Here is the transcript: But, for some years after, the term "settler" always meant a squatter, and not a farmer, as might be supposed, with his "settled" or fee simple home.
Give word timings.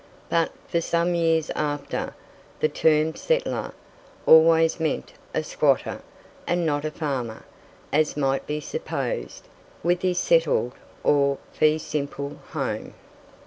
But, 0.29 0.49
for 0.67 0.81
some 0.81 1.13
years 1.13 1.51
after, 1.51 2.15
the 2.59 2.67
term 2.67 3.13
"settler" 3.13 3.71
always 4.25 4.79
meant 4.79 5.13
a 5.31 5.43
squatter, 5.43 6.01
and 6.47 6.65
not 6.65 6.83
a 6.85 6.89
farmer, 6.89 7.43
as 7.93 8.17
might 8.17 8.47
be 8.47 8.61
supposed, 8.61 9.47
with 9.83 10.01
his 10.01 10.17
"settled" 10.17 10.73
or 11.03 11.37
fee 11.53 11.77
simple 11.77 12.37
home. 12.49 12.95